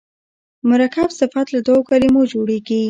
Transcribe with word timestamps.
مرکب 0.69 1.09
صفت 1.19 1.47
له 1.53 1.59
دوو 1.67 1.87
کلمو 1.89 2.21
جوړیږي. 2.33 2.79